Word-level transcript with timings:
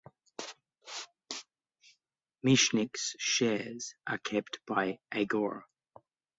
Michnik's 2.43 3.15
shares 3.19 3.93
are 4.07 4.17
kept 4.17 4.59
by 4.65 4.97
Agora. 5.11 5.65